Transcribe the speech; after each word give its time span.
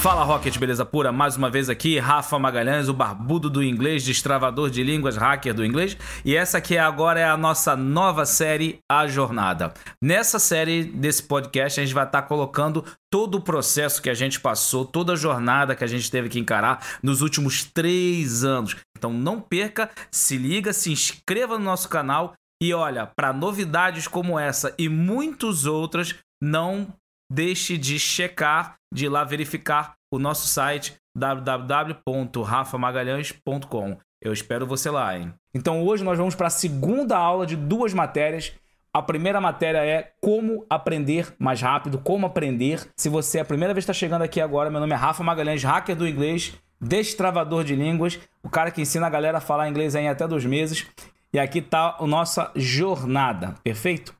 Fala 0.00 0.24
Rocket, 0.24 0.56
beleza 0.56 0.82
pura? 0.82 1.12
Mais 1.12 1.36
uma 1.36 1.50
vez 1.50 1.68
aqui, 1.68 1.98
Rafa 1.98 2.38
Magalhães, 2.38 2.88
o 2.88 2.94
barbudo 2.94 3.50
do 3.50 3.62
inglês, 3.62 4.02
destravador 4.02 4.70
de 4.70 4.82
línguas, 4.82 5.14
hacker 5.14 5.52
do 5.52 5.62
inglês. 5.62 5.94
E 6.24 6.34
essa 6.34 6.56
aqui 6.56 6.78
agora 6.78 7.20
é 7.20 7.24
a 7.26 7.36
nossa 7.36 7.76
nova 7.76 8.24
série, 8.24 8.78
A 8.90 9.06
Jornada. 9.06 9.74
Nessa 10.02 10.38
série 10.38 10.84
desse 10.84 11.22
podcast, 11.24 11.78
a 11.78 11.84
gente 11.84 11.92
vai 11.92 12.06
estar 12.06 12.22
colocando 12.22 12.82
todo 13.12 13.34
o 13.34 13.42
processo 13.42 14.00
que 14.00 14.08
a 14.08 14.14
gente 14.14 14.40
passou, 14.40 14.86
toda 14.86 15.12
a 15.12 15.16
jornada 15.16 15.76
que 15.76 15.84
a 15.84 15.86
gente 15.86 16.10
teve 16.10 16.30
que 16.30 16.38
encarar 16.38 16.82
nos 17.02 17.20
últimos 17.20 17.64
três 17.64 18.42
anos. 18.42 18.74
Então 18.96 19.12
não 19.12 19.38
perca, 19.38 19.90
se 20.10 20.38
liga, 20.38 20.72
se 20.72 20.90
inscreva 20.90 21.58
no 21.58 21.64
nosso 21.66 21.90
canal 21.90 22.32
e 22.62 22.72
olha, 22.72 23.06
para 23.06 23.34
novidades 23.34 24.08
como 24.08 24.38
essa 24.38 24.74
e 24.78 24.88
muitas 24.88 25.66
outras, 25.66 26.14
não 26.42 26.88
deixe 27.30 27.78
de 27.78 27.98
checar, 27.98 28.76
de 28.92 29.06
ir 29.06 29.08
lá 29.08 29.22
verificar 29.22 29.94
o 30.10 30.18
nosso 30.18 30.48
site 30.48 30.96
www.rafamagalhães.com. 31.14 33.96
Eu 34.20 34.32
espero 34.32 34.66
você 34.66 34.90
lá, 34.90 35.16
hein? 35.16 35.32
Então 35.54 35.84
hoje 35.84 36.02
nós 36.04 36.18
vamos 36.18 36.34
para 36.34 36.48
a 36.48 36.50
segunda 36.50 37.16
aula 37.16 37.46
de 37.46 37.54
duas 37.56 37.94
matérias. 37.94 38.52
A 38.92 39.00
primeira 39.00 39.40
matéria 39.40 39.78
é 39.78 40.10
como 40.20 40.66
aprender 40.68 41.32
mais 41.38 41.62
rápido, 41.62 41.98
como 41.98 42.26
aprender. 42.26 42.90
Se 42.96 43.08
você 43.08 43.38
é 43.38 43.42
a 43.42 43.44
primeira 43.44 43.72
vez 43.72 43.84
está 43.84 43.92
chegando 43.92 44.22
aqui 44.22 44.40
agora, 44.40 44.68
meu 44.68 44.80
nome 44.80 44.92
é 44.92 44.96
Rafa 44.96 45.22
Magalhães, 45.22 45.62
hacker 45.62 45.94
do 45.94 46.08
inglês, 46.08 46.56
destravador 46.80 47.62
de 47.62 47.76
línguas, 47.76 48.18
o 48.42 48.50
cara 48.50 48.72
que 48.72 48.82
ensina 48.82 49.06
a 49.06 49.10
galera 49.10 49.38
a 49.38 49.40
falar 49.40 49.68
inglês 49.68 49.94
em 49.94 50.08
até 50.08 50.26
dois 50.26 50.44
meses. 50.44 50.88
E 51.32 51.38
aqui 51.38 51.60
está 51.60 51.98
a 52.00 52.06
nossa 52.06 52.50
jornada, 52.56 53.54
perfeito? 53.62 54.12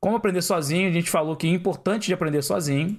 Como 0.00 0.16
aprender 0.16 0.42
sozinho, 0.42 0.88
a 0.88 0.92
gente 0.92 1.10
falou 1.10 1.36
que 1.36 1.46
o 1.46 1.50
importante 1.50 2.06
de 2.06 2.14
aprender 2.14 2.42
sozinho 2.42 2.98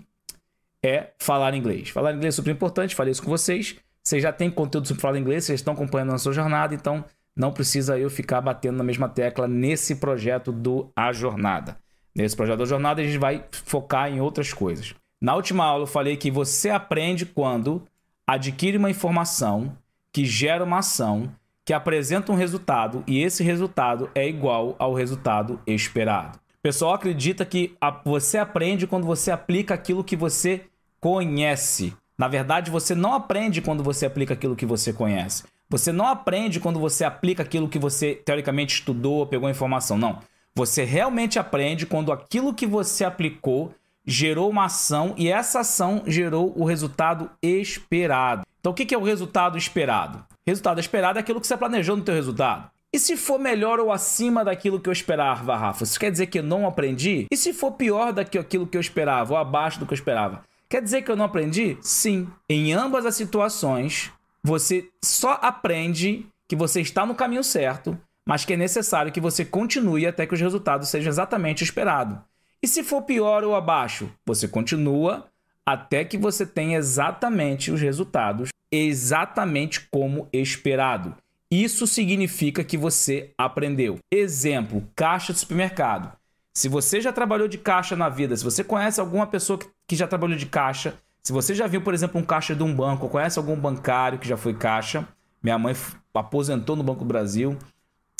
é 0.84 1.10
falar 1.20 1.54
inglês. 1.56 1.90
Falar 1.90 2.14
inglês 2.14 2.36
é 2.36 2.38
super 2.38 2.52
importante, 2.52 2.96
falei 2.96 3.12
isso 3.12 3.24
com 3.24 3.30
vocês. 3.30 3.76
Vocês 4.04 4.22
já 4.22 4.32
têm 4.32 4.50
conteúdo 4.50 4.88
sobre 4.88 5.02
falar 5.02 5.18
inglês, 5.18 5.46
vocês 5.46 5.60
estão 5.60 5.74
acompanhando 5.74 6.14
a 6.14 6.18
sua 6.18 6.34
jornada, 6.34 6.74
então 6.74 7.04
não 7.36 7.52
precisa 7.52 7.98
eu 7.98 8.10
ficar 8.10 8.42
batendo 8.42 8.78
na 8.78 8.84
mesma 8.84 9.10
tecla 9.10 9.48
nesse 9.48 9.96
projeto 9.96 10.52
do 10.52 10.92
A 10.96 11.12
Jornada. 11.12 11.78
Nesse 12.14 12.36
projeto 12.36 12.60
da 12.60 12.66
jornada, 12.66 13.02
a 13.02 13.06
gente 13.06 13.18
vai 13.18 13.44
focar 13.52 14.12
em 14.12 14.20
outras 14.20 14.54
coisas. 14.54 14.94
Na 15.20 15.36
última 15.36 15.64
aula, 15.64 15.84
eu 15.84 15.88
falei 15.88 16.18
que 16.18 16.30
você 16.30 16.70
aprende 16.70 17.26
quando 17.26 17.84
adquire 18.28 18.78
uma 18.78 18.90
informação 18.90 19.76
que 20.12 20.26
gera 20.26 20.64
uma 20.64 20.80
ação 20.80 21.32
que 21.64 21.74
apresenta 21.74 22.32
um 22.32 22.36
resultado 22.36 23.04
e 23.08 23.22
esse 23.22 23.44
resultado 23.44 24.10
é 24.14 24.28
igual 24.28 24.76
ao 24.78 24.94
resultado 24.94 25.60
esperado. 25.66 26.40
Pessoal 26.64 26.94
acredita 26.94 27.44
que 27.44 27.76
você 28.06 28.38
aprende 28.38 28.86
quando 28.86 29.08
você 29.08 29.32
aplica 29.32 29.74
aquilo 29.74 30.04
que 30.04 30.16
você 30.16 30.66
conhece. 31.00 31.92
Na 32.16 32.28
verdade, 32.28 32.70
você 32.70 32.94
não 32.94 33.16
aprende 33.16 33.64
quando 33.64 33.84
você 33.84 34.06
aplica 34.06 34.36
aquilo 34.36 34.56
que 34.56 34.66
você 34.66 34.94
conhece. 34.94 35.44
Você 35.68 35.92
não 35.92 36.06
aprende 36.06 36.60
quando 36.60 36.80
você 36.80 37.04
aplica 37.04 37.42
aquilo 37.42 37.68
que 37.68 37.80
você 37.80 38.14
teoricamente 38.14 38.76
estudou, 38.76 39.26
pegou 39.26 39.50
informação. 39.50 39.98
Não. 39.98 40.20
Você 40.54 40.84
realmente 40.84 41.40
aprende 41.40 41.88
quando 41.88 42.12
aquilo 42.12 42.54
que 42.54 42.68
você 42.68 43.04
aplicou 43.04 43.74
gerou 44.06 44.48
uma 44.48 44.66
ação 44.66 45.16
e 45.18 45.32
essa 45.32 45.62
ação 45.62 46.04
gerou 46.06 46.54
o 46.56 46.64
resultado 46.64 47.32
esperado. 47.42 48.44
Então, 48.60 48.72
o 48.72 48.76
que 48.76 48.94
é 48.94 48.98
o 48.98 49.04
resultado 49.04 49.58
esperado? 49.58 50.24
Resultado 50.46 50.80
esperado 50.80 51.18
é 51.18 51.22
aquilo 51.22 51.42
que 51.42 51.48
você 51.48 51.58
planejou 51.58 51.98
no 51.98 52.04
teu 52.04 52.14
resultado. 52.14 52.70
E 52.94 53.00
se 53.00 53.16
for 53.16 53.40
melhor 53.40 53.80
ou 53.80 53.90
acima 53.90 54.44
daquilo 54.44 54.80
que 54.80 54.90
eu 54.90 54.94
esperava, 54.94 55.56
Rafa? 55.56 55.84
Isso 55.86 56.00
quer 56.00 56.12
dizer 56.12 56.28
que 56.28 56.40
eu 56.40 56.44
não 56.44 56.68
aprendi? 56.68 57.26
E 57.32 57.38
se 57.38 57.54
for 57.54 57.72
pior 57.72 58.12
daquilo 58.12 58.68
que 58.68 58.76
eu 58.76 58.82
esperava 58.82 59.34
ou 59.34 59.40
abaixo 59.40 59.80
do 59.80 59.86
que 59.86 59.94
eu 59.94 59.98
esperava? 59.98 60.44
Quer 60.68 60.82
dizer 60.82 61.02
que 61.02 61.10
eu 61.10 61.16
não 61.16 61.26
aprendi? 61.26 61.78
Sim. 61.82 62.28
Em 62.50 62.74
ambas 62.74 63.06
as 63.06 63.16
situações, 63.16 64.12
você 64.44 64.90
só 65.04 65.40
aprende 65.42 66.26
que 66.50 66.56
você 66.56 66.82
está 66.82 67.06
no 67.06 67.16
caminho 67.16 67.46
certo, 67.46 67.98
mas 68.26 68.44
que 68.44 68.54
é 68.54 68.58
necessário 68.58 69.12
que 69.12 69.22
você 69.22 69.46
continue 69.46 70.06
até 70.06 70.26
que 70.26 70.34
os 70.34 70.42
resultados 70.42 70.90
sejam 70.90 71.10
exatamente 71.10 71.64
esperados. 71.64 72.18
E 72.62 72.68
se 72.68 72.84
for 72.84 73.04
pior 73.04 73.44
ou 73.46 73.56
abaixo, 73.56 74.12
você 74.26 74.50
continua 74.50 75.28
até 75.66 76.04
que 76.04 76.18
você 76.18 76.46
tenha 76.46 76.78
exatamente 76.78 77.72
os 77.72 77.80
resultados 77.80 78.50
exatamente 78.72 79.88
como 79.90 80.28
esperado. 80.32 81.16
Isso 81.52 81.86
significa 81.86 82.64
que 82.64 82.78
você 82.78 83.32
aprendeu. 83.38 84.00
Exemplo: 84.10 84.88
caixa 84.96 85.34
de 85.34 85.40
supermercado. 85.40 86.14
Se 86.54 86.70
você 86.70 87.02
já 87.02 87.12
trabalhou 87.12 87.48
de 87.48 87.58
caixa 87.58 87.96
na 87.96 88.08
vida, 88.08 88.36
se 88.36 88.44
você 88.44 88.64
conhece 88.64 89.00
alguma 89.02 89.28
pessoa 89.28 89.60
que 89.88 89.96
já 89.96 90.08
trabalhou 90.08 90.38
de 90.38 90.46
caixa, 90.46 90.96
se 91.22 91.34
você 91.34 91.54
já 91.54 91.68
viu, 91.68 91.82
por 91.82 91.94
exemplo, 91.94 92.20
um 92.20 92.24
caixa 92.24 92.56
de 92.56 92.64
um 92.64 92.74
banco, 92.74 93.10
conhece 93.10 93.38
algum 93.38 93.56
bancário 93.56 94.18
que 94.18 94.28
já 94.28 94.38
foi 94.38 94.54
caixa, 94.54 95.08
minha 95.44 95.58
mãe 95.58 95.76
aposentou 96.14 96.76
no 96.76 96.84
Banco 96.84 97.00
do 97.00 97.06
Brasil 97.06 97.58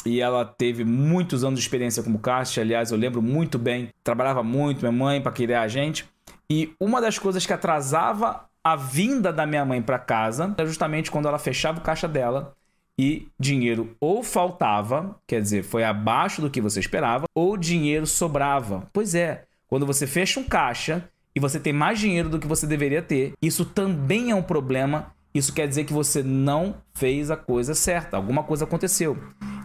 e 0.06 0.20
ela 0.22 0.46
teve 0.46 0.84
muitos 0.84 1.44
anos 1.44 1.60
de 1.60 1.66
experiência 1.66 2.04
como 2.04 2.20
caixa. 2.20 2.62
Aliás, 2.62 2.92
eu 2.92 2.98
lembro 2.98 3.22
muito 3.22 3.58
bem, 3.58 3.90
trabalhava 4.04 4.44
muito, 4.44 4.80
minha 4.80 4.92
mãe, 4.92 5.22
para 5.22 5.32
criar 5.32 5.62
a 5.62 5.68
gente. 5.68 6.06
E 6.50 6.74
uma 6.80 7.02
das 7.02 7.18
coisas 7.18 7.46
que 7.46 7.54
atrasava 7.54 8.46
a 8.64 8.76
vinda 8.76 9.32
da 9.32 9.46
minha 9.46 9.66
mãe 9.66 9.82
para 9.82 10.00
casa 10.00 10.54
era 10.58 10.68
justamente 10.68 11.10
quando 11.10 11.28
ela 11.28 11.40
fechava 11.40 11.80
o 11.80 11.84
caixa 11.84 12.08
dela 12.08 12.54
e 13.02 13.28
dinheiro 13.40 13.96
ou 14.00 14.22
faltava, 14.22 15.20
quer 15.26 15.42
dizer, 15.42 15.64
foi 15.64 15.84
abaixo 15.84 16.40
do 16.40 16.52
que 16.52 16.62
você 16.62 16.80
esperava, 16.80 17.26
ou 17.34 17.58
dinheiro 17.58 18.06
sobrava. 18.06 18.88
Pois 18.94 19.16
é, 19.16 19.46
quando 19.68 19.88
você 19.88 20.06
fecha 20.06 20.40
um 20.40 20.44
caixa 20.44 21.10
e 21.36 21.40
você 21.40 21.60
tem 21.60 21.74
mais 21.74 21.98
dinheiro 21.98 22.30
do 22.30 22.38
que 22.38 22.46
você 22.46 22.68
deveria 22.68 23.02
ter, 23.02 23.34
isso 23.42 23.66
também 23.66 24.30
é 24.30 24.36
um 24.36 24.44
problema. 24.44 25.16
Isso 25.34 25.52
quer 25.52 25.68
dizer 25.68 25.86
que 25.86 25.94
você 25.94 26.22
não 26.22 26.76
fez 26.94 27.32
a 27.32 27.36
coisa 27.36 27.74
certa, 27.74 28.18
alguma 28.18 28.44
coisa 28.44 28.66
aconteceu. 28.66 29.18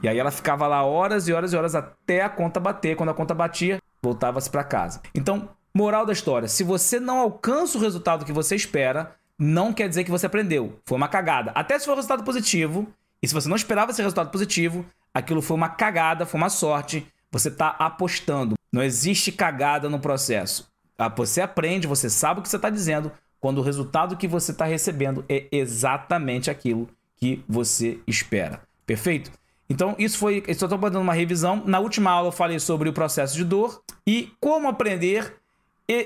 E 0.03 0.09
aí 0.09 0.19
ela 0.19 0.31
ficava 0.31 0.67
lá 0.67 0.83
horas 0.83 1.29
e 1.29 1.33
horas 1.35 1.53
e 1.53 1.57
horas 1.57 1.75
até 1.75 2.23
a 2.23 2.31
conta 2.31 2.59
bater. 2.59 2.97
Quando 2.97 3.11
a 3.11 3.15
conta 3.15 3.35
batia, 3.35 3.79
voltava-se 4.03 4.49
para 4.49 4.65
casa. 4.65 5.03
Então, 5.15 5.51
moral 5.75 6.07
da 6.07 6.13
história: 6.15 6.49
se 6.49 6.65
você 6.65 6.99
não 6.99 7.19
alcança 7.19 7.77
o 7.77 7.81
resultado 7.83 8.25
que 8.25 8.33
você 8.33 8.57
espera, 8.57 9.15
não 9.39 9.75
quer 9.75 9.89
dizer 9.89 10.05
que 10.05 10.11
você 10.11 10.25
aprendeu. 10.25 10.79
Foi 10.87 10.97
uma 10.97 11.09
cagada. 11.09 11.51
Até 11.51 11.79
se 11.79 11.85
for 11.85 11.93
um 11.93 11.97
resultado 11.97 12.25
positivo, 12.25 12.87
e 13.27 13.29
se 13.29 13.35
você 13.35 13.49
não 13.49 13.57
esperava 13.57 13.91
esse 13.91 14.01
resultado 14.01 14.31
positivo, 14.31 14.87
aquilo 15.13 15.43
foi 15.43 15.57
uma 15.57 15.69
cagada, 15.69 16.25
foi 16.25 16.39
uma 16.39 16.49
sorte. 16.49 17.05
Você 17.33 17.49
está 17.49 17.71
apostando. 17.71 18.55
Não 18.73 18.85
existe 18.85 19.33
cagada 19.33 19.91
no 19.91 19.99
processo. 19.99 20.71
Ah, 20.97 21.09
você 21.09 21.41
aprende, 21.41 21.89
você 21.89 22.09
sabe 22.09 22.39
o 22.39 22.43
que 22.45 22.49
você 22.49 22.55
está 22.55 22.71
dizendo, 22.71 23.11
quando 23.41 23.59
o 23.59 23.63
resultado 23.63 24.17
que 24.17 24.29
você 24.29 24.53
está 24.53 24.65
recebendo 24.65 25.25
é 25.29 25.49
exatamente 25.51 26.53
aquilo 26.53 26.89
que 27.17 27.45
você 27.49 27.99
espera. 28.07 28.61
Perfeito? 28.87 29.33
Então, 29.69 29.97
isso 29.99 30.19
foi. 30.19 30.45
Estou 30.47 30.69
dando 30.69 31.01
uma 31.01 31.13
revisão. 31.13 31.65
Na 31.67 31.81
última 31.81 32.13
aula, 32.13 32.29
eu 32.29 32.33
falei 32.33 32.61
sobre 32.61 32.89
o 32.89 32.93
processo 32.93 33.35
de 33.35 33.45
dor 33.45 33.83
e 34.07 34.31
como 34.41 34.69
aprender. 34.69 35.35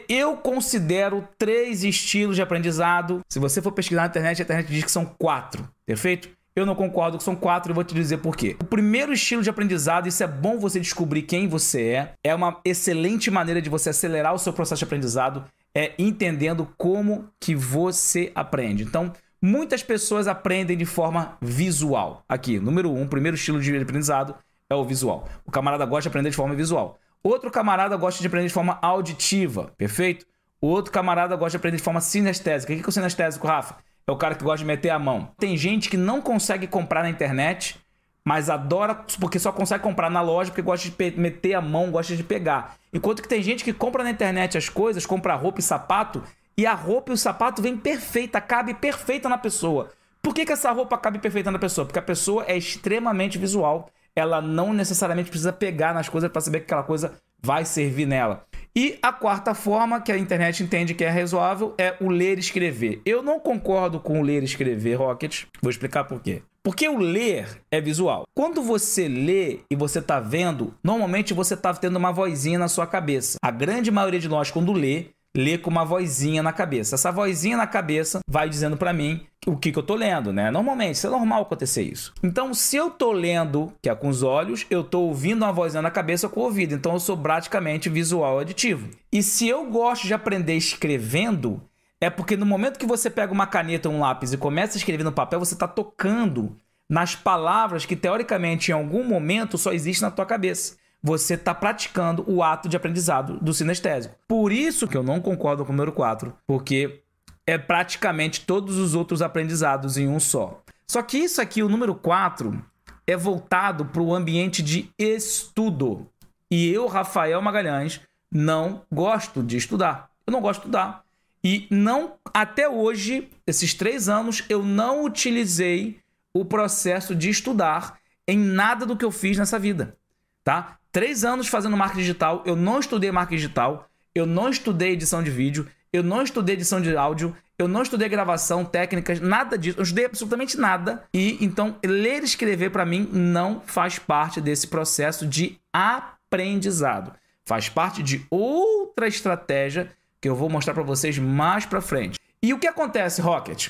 Eu 0.09 0.39
considero 0.39 1.29
três 1.37 1.85
estilos 1.85 2.35
de 2.35 2.41
aprendizado. 2.41 3.21
Se 3.29 3.39
você 3.39 3.61
for 3.61 3.73
pesquisar 3.73 4.03
na 4.03 4.09
internet, 4.09 4.41
a 4.41 4.45
internet 4.45 4.73
diz 4.73 4.85
que 4.85 4.91
são 4.91 5.05
quatro. 5.05 5.69
Perfeito? 5.85 6.40
Eu 6.55 6.67
não 6.67 6.75
concordo 6.75 7.17
que 7.17 7.23
são 7.23 7.37
quatro 7.37 7.71
e 7.71 7.75
vou 7.75 7.85
te 7.85 7.95
dizer 7.95 8.19
por 8.19 8.37
quê. 8.37 8.57
O 8.61 8.65
primeiro 8.65 9.13
estilo 9.13 9.43
de 9.43 9.49
aprendizado, 9.49 10.09
isso 10.09 10.23
é 10.23 10.27
bom 10.27 10.59
você 10.59 10.81
descobrir 10.81 11.23
quem 11.23 11.47
você 11.47 11.83
é, 11.83 12.13
é 12.25 12.35
uma 12.35 12.61
excelente 12.65 13.31
maneira 13.31 13.63
de 13.63 13.71
você 13.71 13.91
acelerar 13.91 14.35
o 14.35 14.39
seu 14.39 14.53
processo 14.53 14.81
de 14.81 14.85
aprendizado, 14.85 15.45
é 15.73 15.93
entendendo 15.97 16.69
como 16.77 17.29
que 17.39 17.55
você 17.55 18.33
aprende. 18.35 18.83
Então, 18.83 19.13
muitas 19.41 19.83
pessoas 19.83 20.27
aprendem 20.27 20.77
de 20.77 20.85
forma 20.85 21.39
visual. 21.41 22.25
Aqui, 22.29 22.59
número 22.59 22.93
um, 22.93 23.07
primeiro 23.07 23.37
estilo 23.37 23.61
de 23.61 23.77
aprendizado 23.77 24.35
é 24.69 24.75
o 24.75 24.85
visual. 24.85 25.29
O 25.47 25.53
camarada 25.53 25.85
gosta 25.85 26.03
de 26.03 26.09
aprender 26.09 26.31
de 26.31 26.37
forma 26.37 26.55
visual. 26.57 26.99
Outro 27.23 27.51
camarada 27.51 27.97
gosta 27.97 28.21
de 28.21 28.27
aprender 28.27 28.49
de 28.49 28.55
forma 28.55 28.79
auditiva, 28.83 29.73
perfeito? 29.79 30.27
Outro 30.61 30.93
camarada 30.93 31.37
gosta 31.37 31.51
de 31.53 31.57
aprender 31.59 31.77
de 31.77 31.83
forma 31.83 32.01
sinestésica. 32.01 32.73
O 32.73 32.77
que 32.77 32.83
é 32.83 32.89
o 32.89 32.93
sinestésico, 32.93 33.47
Rafa? 33.47 33.77
É 34.11 34.13
o 34.13 34.17
cara 34.17 34.35
que 34.35 34.45
gosta 34.45 34.59
de 34.59 34.65
meter 34.65 34.91
a 34.91 34.99
mão. 34.99 35.31
Tem 35.39 35.57
gente 35.57 35.89
que 35.89 35.97
não 35.97 36.21
consegue 36.21 36.67
comprar 36.67 37.03
na 37.03 37.11
internet, 37.11 37.79
mas 38.25 38.51
adora 38.51 38.95
porque 39.19 39.39
só 39.39 39.53
consegue 39.53 39.83
comprar 39.83 40.11
na 40.11 40.21
loja 40.21 40.51
porque 40.51 40.63
gosta 40.63 40.89
de 40.89 41.17
meter 41.17 41.55
a 41.55 41.61
mão, 41.61 41.91
gosta 41.91 42.17
de 42.17 42.25
pegar. 42.25 42.75
Enquanto 42.93 43.23
que 43.23 43.29
tem 43.29 43.43
gente 43.43 43.65
que 43.65 43.73
compra 43.73 44.03
na 44.03 44.11
internet 44.11 44.59
as 44.59 44.69
coisas, 44.69 45.07
compra 45.07 45.35
roupa 45.37 45.61
e 45.61 45.63
sapato, 45.63 46.23
e 46.57 46.67
a 46.67 46.75
roupa 46.75 47.13
e 47.13 47.15
o 47.15 47.17
sapato 47.17 47.63
vem 47.63 47.77
perfeita, 47.77 48.41
cabe 48.41 48.75
perfeita 48.75 49.29
na 49.29 49.39
pessoa. 49.39 49.91
Por 50.21 50.35
que, 50.35 50.45
que 50.45 50.53
essa 50.53 50.71
roupa 50.73 50.99
cabe 50.99 51.19
perfeita 51.19 51.51
na 51.51 51.59
pessoa? 51.59 51.87
Porque 51.87 51.99
a 51.99 52.03
pessoa 52.03 52.45
é 52.47 52.57
extremamente 52.57 53.39
visual. 53.39 53.89
Ela 54.15 54.43
não 54.43 54.73
necessariamente 54.73 55.31
precisa 55.31 55.53
pegar 55.53 55.95
nas 55.95 56.09
coisas 56.09 56.31
para 56.31 56.41
saber 56.41 56.59
que 56.59 56.65
aquela 56.65 56.83
coisa 56.83 57.15
vai 57.41 57.65
servir 57.65 58.07
nela. 58.07 58.45
E 58.75 58.99
a 59.03 59.13
quarta 59.13 59.53
forma 59.53 60.01
que 60.01 60.13
a 60.13 60.19
internet 60.19 60.63
entende 60.63 60.95
que 60.95 61.05
é 61.05 61.09
razoável 61.09 61.75
é 61.77 61.97
o 62.01 62.09
ler 62.09 62.37
e 62.37 62.41
escrever. 62.41 63.03
Eu 63.05 63.23
não 63.23 63.41
concordo 63.41 63.99
com 63.99 64.21
o 64.21 64.23
ler 64.23 64.43
e 64.43 64.45
escrever, 64.45 64.95
Rocket. 64.95 65.45
Vou 65.61 65.71
explicar 65.71 66.05
por 66.05 66.21
quê. 66.21 66.43
Porque 66.63 66.89
o 66.89 66.99
ler 66.99 67.63
é 67.71 67.81
visual. 67.81 68.25
Quando 68.35 68.63
você 68.63 69.09
lê 69.09 69.61
e 69.71 69.75
você 69.75 69.99
está 69.99 70.21
vendo, 70.21 70.75
normalmente 70.85 71.33
você 71.33 71.55
está 71.55 71.73
tendo 71.73 71.97
uma 71.97 72.13
vozinha 72.13 72.59
na 72.59 72.69
sua 72.69 72.87
cabeça. 72.87 73.39
A 73.43 73.51
grande 73.51 73.91
maioria 73.91 74.21
de 74.21 74.29
nós, 74.29 74.51
quando 74.51 74.73
lê, 74.73 75.07
ler 75.37 75.59
com 75.59 75.71
uma 75.71 75.85
vozinha 75.85 76.43
na 76.43 76.53
cabeça. 76.53 76.97
Essa 76.97 77.13
vozinha 77.13 77.57
na 77.57 77.67
cabeça 77.67 78.21
vai 78.29 78.49
dizendo 78.49 78.77
para 78.77 78.93
mim 78.93 79.27
o 79.47 79.57
que, 79.57 79.73
que 79.73 79.79
eu 79.79 79.83
tô 79.83 79.95
lendo, 79.95 80.33
né? 80.33 80.51
Normalmente, 80.51 80.97
isso 80.97 81.07
é 81.07 81.11
normal 81.11 81.43
acontecer 81.43 81.83
isso. 81.83 82.13
Então, 82.23 82.53
se 82.53 82.77
eu 82.77 82.91
tô 82.91 83.13
lendo, 83.13 83.73
que 83.81 83.89
é 83.89 83.95
com 83.95 84.09
os 84.09 84.23
olhos, 84.23 84.67
eu 84.69 84.83
tô 84.83 85.01
ouvindo 85.03 85.45
uma 85.45 85.53
vozinha 85.53 85.83
na 85.83 85.91
cabeça 85.91 86.29
com 86.29 86.41
o 86.41 86.45
ouvido. 86.45 86.75
Então, 86.75 86.93
eu 86.93 87.01
sou 87.01 87.17
praticamente 87.17 87.89
visual 87.89 88.41
aditivo. 88.41 88.91
E 89.13 89.23
se 89.23 89.49
eu 89.49 89.65
gosto 89.67 90.07
de 90.07 90.15
aprender 90.15 90.57
escrevendo, 90.57 91.63
é 92.01 92.11
porque 92.11 92.37
no 92.37 92.45
momento 92.45 92.79
que 92.79 92.87
você 92.87 93.09
pega 93.09 93.33
uma 93.33 93.47
caneta 93.47 93.89
ou 93.89 93.95
um 93.95 94.01
lápis 94.01 94.33
e 94.33 94.39
começa 94.39 94.77
a 94.77 94.79
escrever 94.79 95.05
no 95.05 95.13
papel, 95.13 95.39
você 95.39 95.55
está 95.55 95.69
tocando 95.69 96.57
nas 96.89 97.15
palavras 97.15 97.87
que, 97.87 97.95
teoricamente, 97.95 98.73
em 98.73 98.75
algum 98.75 99.05
momento 99.05 99.57
só 99.57 99.73
existem 99.73 100.09
na 100.09 100.15
tua 100.15 100.27
cabeça 100.27 100.80
você 101.03 101.35
está 101.35 101.55
praticando 101.55 102.25
o 102.29 102.43
ato 102.43 102.69
de 102.69 102.77
aprendizado 102.77 103.39
do 103.41 103.55
sinestésico. 103.55 104.15
Por 104.29 104.53
isso 104.53 104.87
que 104.87 104.97
eu 104.97 105.03
não 105.03 105.21
concordo 105.21 105.65
com 105.65 105.73
o 105.73 105.77
número 105.77 105.93
4, 105.93 106.33
porque 106.47 107.03
é 107.47 107.57
praticamente 107.57 108.45
todos 108.47 108.77
os 108.77 108.95
outros 108.95 109.23
aprendizados 109.23 109.97
em 109.97 110.09
um 110.09 110.21
só. 110.21 110.63
Só 110.87 111.03
que 111.03 111.19
isso 111.19 111.41
aqui, 111.41 111.63
o 111.63 111.69
número 111.69 111.95
4, 111.95 112.65
é 113.07 113.17
voltado 113.17 113.85
para 113.87 114.03
o 114.03 114.15
ambiente 114.15 114.63
de 114.63 114.91
estudo. 114.99 116.07
E 116.51 116.69
eu, 116.69 116.87
Rafael 116.87 117.41
Magalhães, 117.41 118.01
não 118.31 118.83
gosto 118.91 119.43
de 119.43 119.57
estudar. 119.57 120.11
Eu 120.27 120.33
não 120.33 120.41
gosto 120.41 120.61
de 120.61 120.67
estudar. 120.67 121.05
E 121.43 121.67
não, 121.71 122.15
até 122.35 122.69
hoje, 122.69 123.29
esses 123.47 123.73
três 123.73 124.09
anos, 124.09 124.45
eu 124.49 124.63
não 124.63 125.05
utilizei 125.05 126.01
o 126.35 126.45
processo 126.45 127.15
de 127.15 127.31
estudar 127.31 127.99
em 128.29 128.39
nada 128.39 128.85
do 128.85 128.97
que 128.97 129.05
eu 129.05 129.11
fiz 129.11 129.39
nessa 129.39 129.59
vida, 129.59 129.97
tá? 130.45 130.79
Três 130.93 131.25
anos 131.25 131.49
fazendo 131.49 131.77
marketing 131.77 132.01
digital, 132.01 132.43
eu 132.47 132.57
não 132.57 132.79
estudei 132.79 133.11
marketing 133.11 133.37
digital, 133.37 133.89
eu 134.15 134.27
não 134.27 134.49
estudei 134.49 134.93
edição 134.93 135.23
de 135.23 135.31
vídeo, 135.31 135.67
eu 135.93 136.03
não 136.03 136.23
estudei 136.23 136.55
edição 136.55 136.81
de 136.81 136.97
áudio, 136.97 137.37
eu 137.59 137.69
não 137.69 137.83
estudei 137.83 138.09
gravação, 138.09 138.65
técnicas, 138.65 139.21
nada 139.21 139.59
disso. 139.59 139.79
Eu 139.79 139.83
estudei 139.83 140.07
absolutamente 140.07 140.57
nada. 140.57 141.05
E 141.13 141.37
então, 141.45 141.77
ler 141.85 142.23
e 142.23 142.25
escrever 142.25 142.71
para 142.71 142.87
mim 142.87 143.09
não 143.13 143.61
faz 143.61 143.99
parte 143.99 144.41
desse 144.41 144.69
processo 144.69 145.27
de 145.27 145.59
aprendizado. 145.73 147.13
Faz 147.45 147.69
parte 147.69 148.03
de 148.03 148.25
outra 148.31 149.07
estratégia 149.09 149.91
que 150.21 150.29
eu 150.29 150.35
vou 150.35 150.49
mostrar 150.49 150.75
para 150.75 150.83
vocês 150.83 151.19
mais 151.19 151.67
para 151.67 151.81
frente. 151.81 152.19
E 152.43 152.55
o 152.55 152.59
que 152.59 152.67
acontece, 152.67 153.21
Rocket? 153.21 153.69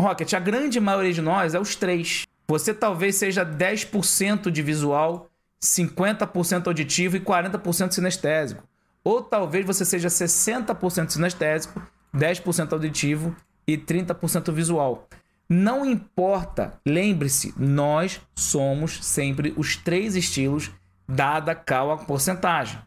Rocket, 0.00 0.32
a 0.32 0.40
grande 0.40 0.80
maioria 0.80 1.12
de 1.12 1.22
nós 1.22 1.54
é 1.54 1.60
os 1.60 1.76
três. 1.76 2.26
Você 2.48 2.72
talvez 2.72 3.16
seja 3.16 3.44
10% 3.44 4.50
de 4.50 4.62
visual, 4.62 5.28
50% 5.62 6.66
auditivo 6.66 7.16
e 7.16 7.20
40% 7.20 7.92
sinestésico. 7.92 8.62
Ou 9.02 9.22
talvez 9.22 9.64
você 9.66 9.84
seja 9.84 10.08
60% 10.08 11.10
sinestésico, 11.10 11.82
10% 12.14 12.72
auditivo 12.72 13.34
e 13.66 13.76
30% 13.76 14.52
visual. 14.52 15.08
Não 15.48 15.84
importa, 15.84 16.78
lembre-se, 16.84 17.54
nós 17.56 18.20
somos 18.34 19.04
sempre 19.04 19.54
os 19.56 19.76
três 19.76 20.14
estilos, 20.14 20.70
dada 21.08 21.54
qual 21.54 21.90
a 21.90 21.96
porcentagem. 21.96 22.78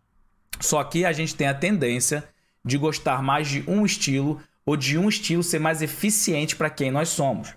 Só 0.60 0.84
que 0.84 1.04
a 1.06 1.12
gente 1.12 1.36
tem 1.36 1.48
a 1.48 1.56
tendência 1.56 2.24
de 2.64 2.78
gostar 2.78 3.24
mais 3.24 3.48
de 3.48 3.64
um 3.68 3.84
estilo 3.84 4.40
ou 4.64 4.78
de 4.78 4.98
um 4.98 5.10
estilo 5.10 5.42
ser 5.42 5.60
mais 5.60 5.82
eficiente 5.82 6.56
para 6.56 6.70
quem 6.70 6.92
nós 6.92 7.10
somos 7.10 7.56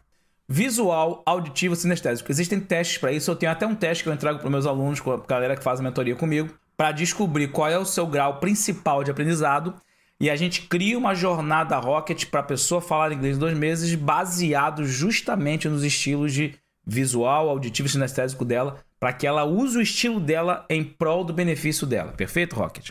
visual, 0.49 1.23
auditivo, 1.25 1.75
sinestésico. 1.75 2.31
Existem 2.31 2.61
testes 2.61 2.99
para 2.99 3.13
isso. 3.13 3.31
Eu 3.31 3.37
tenho 3.37 3.53
até 3.53 3.67
um 3.67 3.75
teste 3.75 4.03
que 4.03 4.09
eu 4.09 4.15
entrego 4.15 4.39
para 4.39 4.51
meus 4.51 4.67
alunos, 4.67 5.01
com 5.01 5.13
a 5.13 5.19
galera 5.19 5.57
que 5.57 5.65
faz 5.65 5.81
a 5.81 5.83
mentoria 5.83 6.15
comigo, 6.15 6.55
para 6.77 6.93
descobrir 6.93 7.49
qual 7.49 7.69
é 7.69 7.79
o 7.79 7.85
seu 7.85 8.07
grau 8.07 8.39
principal 8.39 9.03
de 9.03 9.11
aprendizado. 9.11 9.75
E 10.21 10.31
a 10.31 10.37
gente 10.37 10.63
cria 10.63 10.97
uma 10.97 11.15
jornada 11.15 11.79
Rocket 11.79 12.27
para 12.27 12.41
a 12.41 12.45
pessoa 12.45 12.81
falar 12.81 13.13
inglês 13.13 13.37
em 13.37 13.41
dois 13.41 13.57
meses, 13.57 13.95
baseado 13.95 14.85
justamente 14.85 15.69
nos 15.69 15.83
estilos 15.83 16.33
de 16.33 16.55
visual, 16.87 17.49
auditivo 17.49 17.89
e 17.89 17.91
sinestésico 17.91 18.45
dela, 18.45 18.79
para 19.01 19.13
que 19.13 19.27
ela 19.27 19.45
use 19.45 19.77
o 19.77 19.83
estilo 19.83 20.21
dela 20.21 20.65
em 20.69 20.85
prol 20.85 21.25
do 21.25 21.33
benefício 21.33 21.87
dela. 21.87 22.13
Perfeito, 22.13 22.57
Rocket? 22.57 22.91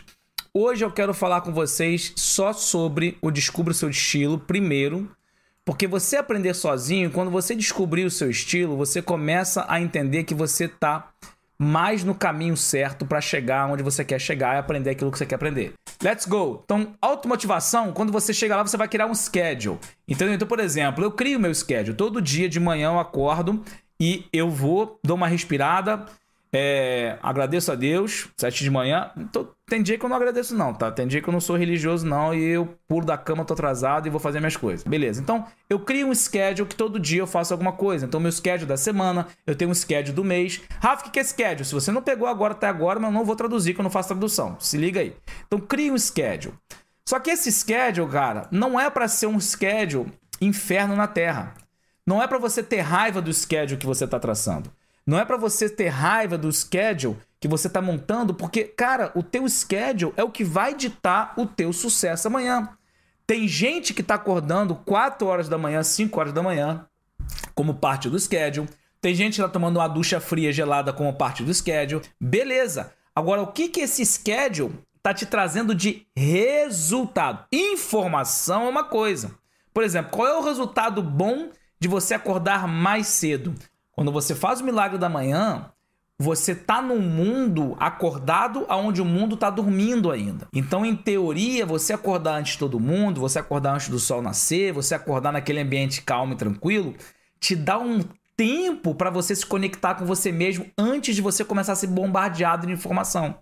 Hoje 0.52 0.84
eu 0.84 0.90
quero 0.90 1.12
falar 1.12 1.40
com 1.40 1.52
vocês 1.52 2.12
só 2.16 2.52
sobre 2.52 3.18
o 3.20 3.30
Descubra 3.30 3.72
o 3.72 3.74
Seu 3.74 3.90
Estilo 3.90 4.38
primeiro, 4.38 5.10
porque 5.64 5.86
você 5.86 6.16
aprender 6.16 6.54
sozinho, 6.54 7.10
quando 7.10 7.30
você 7.30 7.54
descobrir 7.54 8.04
o 8.04 8.10
seu 8.10 8.30
estilo, 8.30 8.76
você 8.76 9.00
começa 9.00 9.64
a 9.68 9.80
entender 9.80 10.24
que 10.24 10.34
você 10.34 10.66
está 10.66 11.08
mais 11.58 12.04
no 12.04 12.14
caminho 12.14 12.56
certo 12.56 13.06
para 13.06 13.20
chegar 13.20 13.70
onde 13.70 13.82
você 13.82 14.04
quer 14.04 14.20
chegar 14.20 14.56
e 14.56 14.58
aprender 14.58 14.90
aquilo 14.90 15.10
que 15.10 15.18
você 15.18 15.24
quer 15.24 15.36
aprender. 15.36 15.72
Let's 16.02 16.26
go! 16.26 16.60
Então, 16.64 16.94
automotivação, 17.00 17.92
quando 17.92 18.12
você 18.12 18.34
chega 18.34 18.56
lá, 18.56 18.62
você 18.62 18.76
vai 18.76 18.88
criar 18.88 19.06
um 19.06 19.14
schedule. 19.14 19.78
Entendeu? 20.06 20.34
Então, 20.34 20.46
por 20.46 20.60
exemplo, 20.60 21.02
eu 21.02 21.10
crio 21.10 21.40
meu 21.40 21.54
schedule. 21.54 21.96
Todo 21.96 22.20
dia 22.20 22.48
de 22.48 22.60
manhã 22.60 22.90
eu 22.90 22.98
acordo 22.98 23.62
e 24.00 24.26
eu 24.32 24.50
vou, 24.50 24.98
dou 25.02 25.16
uma 25.16 25.28
respirada, 25.28 26.04
é, 26.56 27.18
agradeço 27.20 27.72
a 27.72 27.74
Deus, 27.74 28.28
sete 28.36 28.62
de 28.62 28.70
manhã. 28.70 29.10
Tô, 29.32 29.48
tem 29.66 29.82
dia 29.82 29.98
que 29.98 30.04
eu 30.04 30.08
não 30.08 30.16
agradeço, 30.16 30.54
não, 30.54 30.72
tá? 30.72 30.88
Tem 30.92 31.04
dia 31.04 31.20
que 31.20 31.28
eu 31.28 31.32
não 31.32 31.40
sou 31.40 31.56
religioso, 31.56 32.06
não, 32.06 32.32
e 32.32 32.44
eu 32.44 32.78
pulo 32.86 33.04
da 33.04 33.18
cama, 33.18 33.44
tô 33.44 33.54
atrasado 33.54 34.06
e 34.06 34.10
vou 34.10 34.20
fazer 34.20 34.38
minhas 34.38 34.56
coisas. 34.56 34.86
Beleza. 34.86 35.20
Então, 35.20 35.44
eu 35.68 35.80
crio 35.80 36.06
um 36.06 36.14
schedule 36.14 36.68
que 36.68 36.76
todo 36.76 37.00
dia 37.00 37.20
eu 37.20 37.26
faço 37.26 37.52
alguma 37.52 37.72
coisa. 37.72 38.06
Então, 38.06 38.20
meu 38.20 38.30
schedule 38.30 38.68
da 38.68 38.76
semana, 38.76 39.26
eu 39.44 39.56
tenho 39.56 39.72
um 39.72 39.74
schedule 39.74 40.14
do 40.14 40.22
mês. 40.22 40.62
Rafa, 40.78 41.08
o 41.08 41.10
que 41.10 41.18
é 41.18 41.24
schedule? 41.24 41.64
Se 41.64 41.74
você 41.74 41.90
não 41.90 42.02
pegou 42.02 42.28
agora 42.28 42.52
até 42.52 42.68
agora, 42.68 43.00
mas 43.00 43.10
eu 43.10 43.18
não 43.18 43.24
vou 43.24 43.34
traduzir, 43.34 43.74
que 43.74 43.80
eu 43.80 43.84
não 43.84 43.90
faço 43.90 44.10
tradução. 44.10 44.56
Se 44.60 44.76
liga 44.76 45.00
aí. 45.00 45.16
Então, 45.48 45.58
cria 45.58 45.92
um 45.92 45.98
schedule. 45.98 46.54
Só 47.04 47.18
que 47.18 47.30
esse 47.30 47.50
schedule, 47.50 48.08
cara, 48.08 48.46
não 48.52 48.78
é 48.78 48.88
para 48.88 49.08
ser 49.08 49.26
um 49.26 49.40
schedule 49.40 50.12
inferno 50.40 50.94
na 50.94 51.08
terra. 51.08 51.54
Não 52.06 52.22
é 52.22 52.28
para 52.28 52.38
você 52.38 52.62
ter 52.62 52.80
raiva 52.80 53.20
do 53.20 53.32
schedule 53.34 53.78
que 53.78 53.86
você 53.86 54.06
tá 54.06 54.20
traçando. 54.20 54.70
Não 55.06 55.18
é 55.18 55.24
para 55.24 55.36
você 55.36 55.68
ter 55.68 55.88
raiva 55.88 56.38
do 56.38 56.50
schedule 56.50 57.16
que 57.38 57.46
você 57.46 57.66
está 57.66 57.82
montando, 57.82 58.32
porque, 58.32 58.64
cara, 58.64 59.12
o 59.14 59.22
teu 59.22 59.46
schedule 59.48 60.14
é 60.16 60.24
o 60.24 60.30
que 60.30 60.42
vai 60.42 60.74
ditar 60.74 61.34
o 61.36 61.46
teu 61.46 61.72
sucesso 61.72 62.28
amanhã. 62.28 62.70
Tem 63.26 63.46
gente 63.46 63.92
que 63.92 64.00
está 64.00 64.14
acordando 64.14 64.74
4 64.74 65.26
horas 65.26 65.48
da 65.48 65.58
manhã, 65.58 65.82
5 65.82 66.18
horas 66.18 66.32
da 66.32 66.42
manhã, 66.42 66.86
como 67.54 67.74
parte 67.74 68.08
do 68.08 68.18
schedule. 68.18 68.68
Tem 69.00 69.14
gente 69.14 69.34
que 69.34 69.40
está 69.42 69.48
tomando 69.48 69.76
uma 69.76 69.88
ducha 69.88 70.20
fria 70.20 70.52
gelada 70.52 70.92
como 70.92 71.12
parte 71.12 71.42
do 71.42 71.52
schedule. 71.52 72.02
Beleza. 72.18 72.92
Agora, 73.14 73.42
o 73.42 73.48
que, 73.48 73.68
que 73.68 73.80
esse 73.80 74.04
schedule 74.04 74.74
está 74.96 75.12
te 75.12 75.26
trazendo 75.26 75.74
de 75.74 76.06
resultado? 76.16 77.44
Informação 77.52 78.64
é 78.64 78.70
uma 78.70 78.84
coisa. 78.84 79.32
Por 79.72 79.82
exemplo, 79.82 80.12
qual 80.12 80.28
é 80.28 80.38
o 80.38 80.42
resultado 80.42 81.02
bom 81.02 81.50
de 81.78 81.88
você 81.88 82.14
acordar 82.14 82.66
mais 82.66 83.06
cedo? 83.08 83.54
Quando 83.94 84.12
você 84.12 84.34
faz 84.34 84.60
o 84.60 84.64
milagre 84.64 84.98
da 84.98 85.08
manhã, 85.08 85.70
você 86.18 86.54
tá 86.54 86.80
num 86.80 87.00
mundo 87.00 87.76
acordado 87.78 88.64
aonde 88.68 89.02
o 89.02 89.04
mundo 89.04 89.36
tá 89.36 89.50
dormindo 89.50 90.10
ainda. 90.10 90.48
Então, 90.52 90.84
em 90.84 90.94
teoria, 90.94 91.66
você 91.66 91.92
acordar 91.92 92.38
antes 92.38 92.52
de 92.52 92.58
todo 92.58 92.80
mundo, 92.80 93.20
você 93.20 93.38
acordar 93.38 93.74
antes 93.74 93.88
do 93.88 93.98
sol 93.98 94.22
nascer, 94.22 94.72
você 94.72 94.94
acordar 94.94 95.32
naquele 95.32 95.60
ambiente 95.60 96.02
calmo 96.02 96.34
e 96.34 96.36
tranquilo, 96.36 96.94
te 97.40 97.56
dá 97.56 97.78
um 97.78 98.00
tempo 98.36 98.94
para 98.94 99.10
você 99.10 99.34
se 99.34 99.46
conectar 99.46 99.94
com 99.94 100.04
você 100.04 100.32
mesmo 100.32 100.66
antes 100.76 101.14
de 101.14 101.22
você 101.22 101.44
começar 101.44 101.72
a 101.72 101.76
ser 101.76 101.88
bombardeado 101.88 102.66
de 102.66 102.72
informação. 102.72 103.36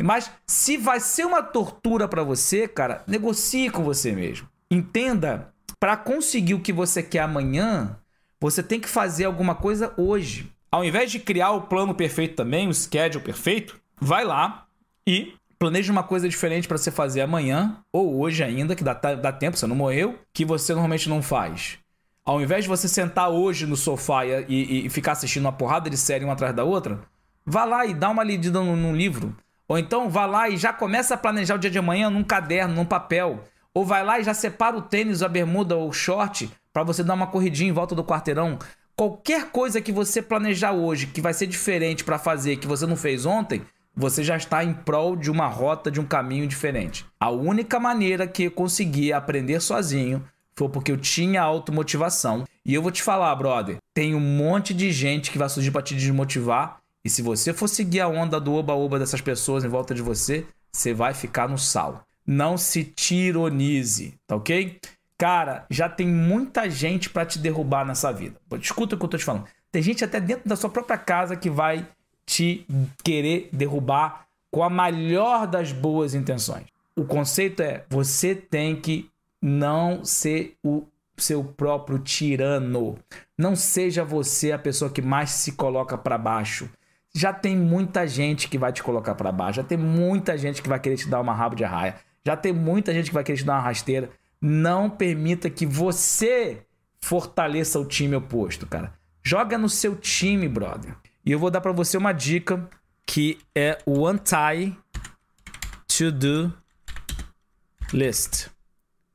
Mas 0.00 0.30
se 0.46 0.76
vai 0.76 1.00
ser 1.00 1.26
uma 1.26 1.42
tortura 1.42 2.06
para 2.06 2.22
você, 2.22 2.68
cara, 2.68 3.02
negocie 3.06 3.68
com 3.68 3.82
você 3.82 4.12
mesmo. 4.12 4.48
Entenda, 4.70 5.52
para 5.80 5.96
conseguir 5.96 6.54
o 6.54 6.60
que 6.60 6.72
você 6.72 7.02
quer 7.02 7.20
amanhã, 7.20 7.96
você 8.40 8.62
tem 8.62 8.80
que 8.80 8.88
fazer 8.88 9.24
alguma 9.24 9.54
coisa 9.54 9.92
hoje. 9.96 10.50
Ao 10.70 10.84
invés 10.84 11.10
de 11.10 11.18
criar 11.18 11.52
o 11.52 11.62
plano 11.62 11.94
perfeito 11.94 12.36
também, 12.36 12.68
o 12.68 12.74
schedule 12.74 13.24
perfeito, 13.24 13.80
vai 14.00 14.24
lá 14.24 14.66
e 15.06 15.34
planeja 15.58 15.90
uma 15.90 16.02
coisa 16.02 16.28
diferente 16.28 16.68
para 16.68 16.78
você 16.78 16.90
fazer 16.90 17.20
amanhã 17.20 17.78
ou 17.92 18.20
hoje 18.20 18.44
ainda, 18.44 18.76
que 18.76 18.84
dá, 18.84 18.92
dá 18.92 19.32
tempo, 19.32 19.56
você 19.56 19.66
não 19.66 19.74
morreu, 19.74 20.18
que 20.32 20.44
você 20.44 20.72
normalmente 20.72 21.08
não 21.08 21.20
faz. 21.20 21.78
Ao 22.24 22.40
invés 22.40 22.64
de 22.64 22.68
você 22.68 22.86
sentar 22.86 23.30
hoje 23.30 23.66
no 23.66 23.76
sofá 23.76 24.24
e, 24.24 24.44
e, 24.48 24.86
e 24.86 24.90
ficar 24.90 25.12
assistindo 25.12 25.46
uma 25.46 25.52
porrada 25.52 25.88
de 25.88 25.96
série 25.96 26.24
uma 26.24 26.34
atrás 26.34 26.54
da 26.54 26.62
outra, 26.62 27.00
vá 27.44 27.64
lá 27.64 27.86
e 27.86 27.94
dá 27.94 28.10
uma 28.10 28.22
lida 28.22 28.50
num 28.50 28.94
livro. 28.94 29.34
Ou 29.66 29.78
então 29.78 30.08
vá 30.08 30.26
lá 30.26 30.48
e 30.48 30.56
já 30.56 30.72
começa 30.72 31.14
a 31.14 31.18
planejar 31.18 31.54
o 31.54 31.58
dia 31.58 31.70
de 31.70 31.78
amanhã 31.78 32.10
num 32.10 32.22
caderno, 32.22 32.74
num 32.74 32.84
papel. 32.84 33.42
Ou 33.74 33.84
vai 33.84 34.04
lá 34.04 34.20
e 34.20 34.24
já 34.24 34.34
separa 34.34 34.76
o 34.76 34.82
tênis, 34.82 35.22
a 35.22 35.28
bermuda 35.28 35.74
ou 35.76 35.88
o 35.88 35.92
short 35.92 36.50
para 36.78 36.84
você 36.84 37.02
dar 37.02 37.14
uma 37.14 37.26
corridinha 37.26 37.70
em 37.70 37.72
volta 37.72 37.92
do 37.92 38.04
quarteirão. 38.04 38.56
Qualquer 38.94 39.50
coisa 39.50 39.80
que 39.80 39.90
você 39.90 40.22
planejar 40.22 40.72
hoje 40.72 41.08
que 41.08 41.20
vai 41.20 41.34
ser 41.34 41.48
diferente 41.48 42.04
para 42.04 42.18
fazer 42.18 42.56
que 42.56 42.68
você 42.68 42.86
não 42.86 42.94
fez 42.94 43.26
ontem, 43.26 43.62
você 43.96 44.22
já 44.22 44.36
está 44.36 44.62
em 44.62 44.72
prol 44.72 45.16
de 45.16 45.28
uma 45.28 45.48
rota, 45.48 45.90
de 45.90 46.00
um 46.00 46.04
caminho 46.04 46.46
diferente. 46.46 47.04
A 47.18 47.30
única 47.30 47.80
maneira 47.80 48.28
que 48.28 48.44
eu 48.44 48.50
consegui 48.52 49.12
aprender 49.12 49.58
sozinho 49.60 50.22
foi 50.54 50.68
porque 50.68 50.92
eu 50.92 50.96
tinha 50.96 51.42
automotivação. 51.42 52.44
E 52.64 52.74
eu 52.74 52.82
vou 52.82 52.92
te 52.92 53.02
falar, 53.02 53.34
brother, 53.34 53.78
tem 53.92 54.14
um 54.14 54.20
monte 54.20 54.72
de 54.72 54.92
gente 54.92 55.32
que 55.32 55.38
vai 55.38 55.48
surgir 55.48 55.72
para 55.72 55.82
te 55.82 55.96
desmotivar. 55.96 56.78
E 57.04 57.10
se 57.10 57.22
você 57.22 57.52
for 57.52 57.66
seguir 57.66 58.00
a 58.00 58.08
onda 58.08 58.40
do 58.40 58.54
oba-oba 58.54 59.00
dessas 59.00 59.20
pessoas 59.20 59.64
em 59.64 59.68
volta 59.68 59.94
de 59.94 60.02
você, 60.02 60.46
você 60.70 60.94
vai 60.94 61.12
ficar 61.12 61.48
no 61.48 61.58
sal. 61.58 62.04
Não 62.24 62.56
se 62.56 62.84
tironize, 62.84 64.14
tá 64.28 64.36
ok? 64.36 64.78
Cara, 65.18 65.66
já 65.68 65.88
tem 65.88 66.06
muita 66.06 66.70
gente 66.70 67.10
para 67.10 67.26
te 67.26 67.40
derrubar 67.40 67.84
nessa 67.84 68.12
vida. 68.12 68.36
Escuta 68.60 68.94
o 68.94 68.98
que 68.98 69.04
eu 69.04 69.08
tô 69.08 69.18
te 69.18 69.24
falando. 69.24 69.46
Tem 69.72 69.82
gente 69.82 70.04
até 70.04 70.20
dentro 70.20 70.48
da 70.48 70.54
sua 70.54 70.70
própria 70.70 70.96
casa 70.96 71.34
que 71.34 71.50
vai 71.50 71.86
te 72.24 72.64
querer 73.02 73.48
derrubar 73.52 74.26
com 74.50 74.62
a 74.62 74.70
melhor 74.70 75.46
das 75.46 75.72
boas 75.72 76.14
intenções. 76.14 76.66
O 76.96 77.04
conceito 77.04 77.62
é: 77.62 77.84
você 77.90 78.34
tem 78.34 78.80
que 78.80 79.10
não 79.42 80.04
ser 80.04 80.56
o 80.64 80.84
seu 81.16 81.42
próprio 81.42 81.98
tirano. 81.98 82.96
Não 83.36 83.56
seja 83.56 84.04
você 84.04 84.52
a 84.52 84.58
pessoa 84.58 84.90
que 84.90 85.02
mais 85.02 85.30
se 85.30 85.52
coloca 85.52 85.98
para 85.98 86.16
baixo. 86.16 86.70
Já 87.14 87.32
tem 87.32 87.56
muita 87.56 88.06
gente 88.06 88.48
que 88.48 88.58
vai 88.58 88.72
te 88.72 88.82
colocar 88.82 89.14
para 89.14 89.32
baixo. 89.32 89.56
Já 89.56 89.64
tem 89.64 89.78
muita 89.78 90.38
gente 90.38 90.62
que 90.62 90.68
vai 90.68 90.78
querer 90.78 90.96
te 90.96 91.08
dar 91.08 91.20
uma 91.20 91.34
rabo 91.34 91.56
de 91.56 91.64
arraia. 91.64 91.96
Já 92.24 92.36
tem 92.36 92.52
muita 92.52 92.92
gente 92.92 93.08
que 93.08 93.14
vai 93.14 93.24
querer 93.24 93.38
te 93.38 93.44
dar 93.44 93.54
uma 93.54 93.62
rasteira. 93.62 94.10
Não 94.40 94.88
permita 94.88 95.50
que 95.50 95.66
você 95.66 96.62
fortaleça 97.00 97.78
o 97.78 97.86
time 97.86 98.16
oposto, 98.16 98.66
cara. 98.66 98.94
Joga 99.22 99.58
no 99.58 99.68
seu 99.68 99.96
time, 99.96 100.48
brother. 100.48 100.94
E 101.24 101.32
eu 101.32 101.38
vou 101.38 101.50
dar 101.50 101.60
para 101.60 101.72
você 101.72 101.96
uma 101.96 102.12
dica 102.12 102.68
que 103.04 103.38
é 103.54 103.78
o 103.84 104.06
anti 104.06 104.76
to 105.86 106.12
do 106.12 106.52
list. 107.92 108.48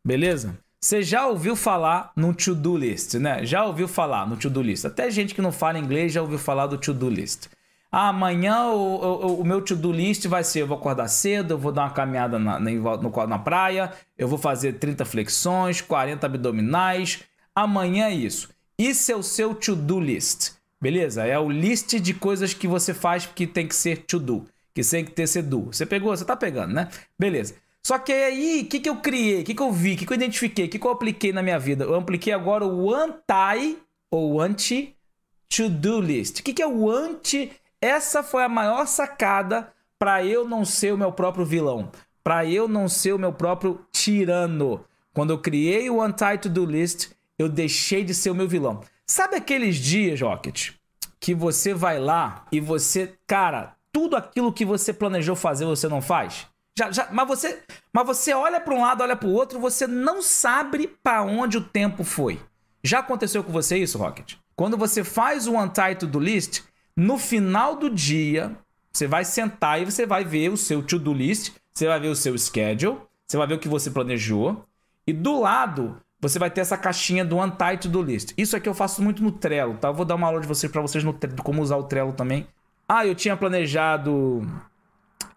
Beleza? 0.06 0.58
Você 0.84 1.01
já 1.01 1.25
ouviu 1.27 1.56
falar 1.56 2.12
no 2.13 2.34
to-do 2.34 2.75
list, 2.75 3.13
né? 3.13 3.46
Já 3.46 3.63
ouviu 3.63 3.88
falar 3.88 4.27
no 4.27 4.36
to-do 4.36 4.62
list. 4.62 4.84
Até 4.84 5.10
gente 5.10 5.34
que 5.34 5.42
não 5.42 5.51
fala 5.51 5.80
inglês 5.80 6.12
já 6.12 6.22
ouviu 6.22 6.38
falar 6.38 6.68
do 6.68 6.77
to-do 6.77 7.10
list. 7.10 7.48
Ah, 7.96 8.08
amanhã 8.08 8.70
o, 8.70 8.96
o, 8.96 9.42
o 9.42 9.46
meu 9.46 9.62
to-do 9.62 9.92
list 9.92 10.26
vai 10.26 10.44
ser: 10.44 10.64
eu 10.64 10.68
vou 10.68 10.78
acordar 10.78 11.08
cedo, 11.08 11.54
eu 11.54 11.60
vou 11.60 11.72
dar 11.72 11.84
uma 11.84 11.92
caminhada 11.92 12.40
na, 12.40 12.60
na, 12.60 12.72
no, 12.72 13.28
na 13.28 13.38
praia, 13.38 13.92
eu 14.18 14.28
vou 14.28 14.40
fazer 14.40 14.80
30 14.80 15.06
flexões, 15.06 15.80
40 15.80 16.26
abdominais. 16.26 17.20
Amanhã 17.54 18.08
é 18.08 18.16
isso. 18.16 18.50
Isso 18.80 19.12
é 19.12 19.16
o 19.16 19.22
seu 19.22 19.54
to-do 19.54 20.00
list. 20.00 20.54
Beleza? 20.82 21.24
É 21.24 21.38
o 21.38 21.48
list 21.48 21.94
de 22.00 22.16
coisas 22.16 22.52
que 22.52 22.68
você 22.68 22.96
faz 22.96 23.28
que 23.28 23.46
tem 23.46 23.68
que 23.68 23.76
ser 23.76 23.98
to-do. 24.08 24.44
Que 24.74 24.82
tem 24.82 25.06
que 25.06 25.12
ter 25.12 25.28
ser 25.28 25.44
do. 25.44 25.66
Você 25.66 25.86
pegou? 25.86 26.18
Você 26.18 26.26
tá 26.26 26.36
pegando, 26.36 26.74
né? 26.74 26.90
Beleza. 27.18 27.54
Só 27.86 28.00
que 28.00 28.12
aí, 28.12 28.64
o 28.64 28.70
que, 28.70 28.80
que 28.80 28.90
eu 28.90 28.96
criei? 28.96 29.42
O 29.42 29.44
que, 29.44 29.54
que 29.54 29.62
eu 29.62 29.72
vi? 29.72 29.94
O 29.94 29.98
que, 29.98 30.06
que 30.08 30.12
eu 30.12 30.16
identifiquei? 30.16 30.66
O 30.66 30.70
que, 30.70 30.80
que 30.80 30.88
eu 30.88 30.92
apliquei 30.92 31.32
na 31.32 31.44
minha 31.44 31.60
vida? 31.60 31.84
Eu 31.84 31.94
apliquei 31.94 32.34
agora 32.34 32.66
o 32.66 32.92
anti 32.92 33.78
ou 34.10 34.42
anti-to-do 34.42 36.02
list. 36.02 36.40
O 36.40 36.44
que, 36.44 36.54
que 36.54 36.62
é 36.62 36.68
o 36.68 36.90
anti? 36.90 37.52
Essa 37.84 38.24
foi 38.24 38.46
a 38.46 38.48
maior 38.48 38.88
sacada 38.88 39.74
para 40.00 40.24
eu 40.24 40.48
não 40.48 40.63
ser 40.63 40.94
o 40.94 40.98
meu 40.98 41.12
próprio 41.12 41.44
vilão. 41.44 41.92
Para 42.24 42.46
eu 42.46 42.66
não 42.66 42.88
ser 42.88 43.12
o 43.12 43.20
meu 43.20 43.34
próprio 43.34 43.86
tirano. 43.92 44.86
Quando 45.13 45.34
eu 45.34 45.38
criei 45.38 45.90
o 45.90 46.02
anti-to-do 46.02 46.66
list, 46.66 47.10
eu 47.38 47.50
deixei 47.50 48.06
de 48.06 48.13
ser 48.13 48.30
o 48.30 48.36
meu 48.36 48.48
vilão. 48.48 48.80
Sabe 49.06 49.36
aqueles 49.36 49.75
dias, 49.75 50.22
Rocket, 50.22 50.72
que 51.20 51.36
você 51.36 51.74
vai 51.74 52.00
lá 52.00 52.46
e 52.54 52.62
você, 52.62 53.16
cara, 53.28 53.75
tudo 53.92 54.16
aquilo 54.16 54.54
que 54.54 54.63
você 54.63 54.94
planejou 54.94 55.36
fazer 55.36 55.66
você 55.66 55.90
não 55.90 56.02
faz? 56.02 56.48
Já, 56.80 56.90
já, 56.90 57.10
mas 57.12 57.28
você, 57.28 57.63
mas 57.92 58.08
você 58.08 58.34
olha 58.34 58.62
para 58.62 58.74
um 58.74 58.82
lado, 58.82 59.04
olha 59.04 59.18
para 59.18 59.28
o 59.28 59.34
outro, 59.34 59.60
você 59.60 59.86
não 59.86 60.22
sabe 60.22 60.88
para 61.04 61.22
onde 61.22 61.58
o 61.58 61.62
tempo 61.62 62.06
foi. 62.06 62.40
Já 62.82 63.00
aconteceu 63.00 63.44
com 63.44 63.52
você 63.52 63.78
isso, 63.78 63.98
Rocket? 63.98 64.36
Quando 64.56 64.78
você 64.78 65.04
faz 65.04 65.48
o 65.48 65.58
untitled 65.58 66.08
do 66.08 66.20
list, 66.22 66.62
no 66.96 67.18
final 67.18 67.76
do 67.76 67.90
dia, 67.90 68.56
você 68.92 69.08
vai 69.08 69.26
sentar 69.26 69.82
e 69.82 69.86
você 69.86 70.06
vai 70.06 70.24
ver 70.24 70.50
o 70.50 70.58
seu 70.58 70.84
to-do 70.84 71.14
list, 71.14 71.52
você 71.74 71.88
vai 71.88 72.00
ver 72.00 72.10
o 72.10 72.16
seu 72.16 72.38
schedule, 72.38 73.00
você 73.26 73.38
vai 73.38 73.48
ver 73.48 73.56
o 73.56 73.60
que 73.60 73.68
você 73.68 73.90
planejou, 73.90 74.66
e 75.08 75.12
do 75.12 75.40
lado 75.40 75.98
você 76.24 76.40
vai 76.40 76.50
ter 76.50 76.62
essa 76.62 76.78
caixinha 76.78 77.26
do 77.26 77.38
Untitled 77.38 77.90
do 77.90 78.02
List. 78.02 78.32
Isso 78.38 78.56
aqui 78.56 78.70
eu 78.70 78.74
faço 78.74 79.02
muito 79.02 79.22
no 79.22 79.30
Trello, 79.30 79.76
tá? 79.76 79.90
Eu 79.90 79.94
vou 79.94 80.06
dar 80.06 80.16
uma 80.16 80.28
aula 80.28 80.40
de 80.40 80.48
vocês 80.48 80.72
para 80.72 80.82
vocês 80.82 81.04
no 81.04 81.14
como 81.44 81.62
usar 81.62 81.76
o 81.76 81.84
Trello 81.84 82.14
também. 82.14 82.48
Ah, 82.88 83.06
eu 83.06 83.14
tinha 83.14 83.36
planejado 83.36 84.42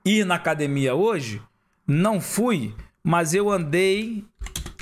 ir 0.05 0.25
na 0.25 0.37
academia 0.37 0.95
hoje, 0.95 1.43
não 1.87 2.21
fui, 2.21 2.73
mas 3.03 3.35
eu 3.35 3.51
andei 3.51 4.25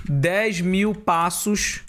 10 0.07 0.61
mil 0.61 0.95
passos 0.95 1.83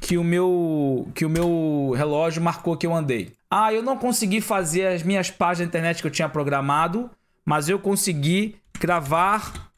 que 0.00 0.18
o 0.18 0.24
meu 0.24 1.08
que 1.14 1.24
o 1.24 1.30
meu 1.30 1.92
relógio 1.96 2.42
marcou 2.42 2.76
que 2.76 2.86
eu 2.86 2.94
andei. 2.94 3.32
Ah, 3.54 3.70
eu 3.70 3.82
não 3.82 3.98
consegui 3.98 4.40
fazer 4.40 4.86
as 4.86 5.02
minhas 5.02 5.30
páginas 5.30 5.70
da 5.70 5.78
internet 5.78 6.00
que 6.00 6.06
eu 6.06 6.10
tinha 6.10 6.26
programado, 6.26 7.10
mas 7.44 7.68
eu 7.68 7.78
consegui 7.78 8.56
gravar 8.80 9.70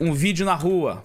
um 0.00 0.14
vídeo 0.14 0.46
na 0.46 0.54
rua. 0.54 1.02